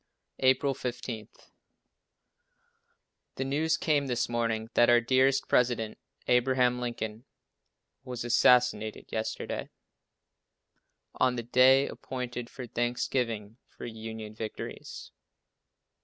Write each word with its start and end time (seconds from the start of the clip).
April 0.39 0.73
15. 0.73 1.27
The 3.35 3.45
news 3.45 3.77
came 3.77 4.07
this 4.07 4.27
morning 4.27 4.71
that 4.73 4.89
our 4.89 4.99
dear 4.99 5.29
president, 5.47 5.99
Abraham 6.27 6.79
Lincoln, 6.79 7.25
was 8.03 8.25
assassinated 8.25 9.11
yesterday, 9.11 9.69
on 11.13 11.35
the 11.35 11.43
day 11.43 11.87
appointed 11.87 12.49
for 12.49 12.65
thanksgiving 12.65 13.57
for 13.67 13.85
Union 13.85 14.33
victories. 14.33 15.11